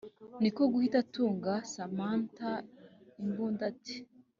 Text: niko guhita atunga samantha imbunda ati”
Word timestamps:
niko 0.41 0.61
guhita 0.71 0.97
atunga 1.05 1.51
samantha 1.73 2.49
imbunda 3.23 3.61
ati” 3.71 3.97